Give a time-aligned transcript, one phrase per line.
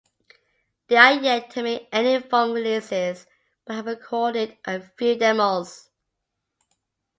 [0.87, 3.27] They are yet to make any formal releases
[3.65, 5.89] but have recorded a few demos.